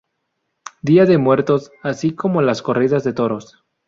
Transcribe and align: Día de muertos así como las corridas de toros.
Día 0.81 1.05
de 1.05 1.19
muertos 1.19 1.71
así 1.83 2.15
como 2.15 2.41
las 2.41 2.63
corridas 2.63 3.03
de 3.03 3.13
toros. 3.13 3.63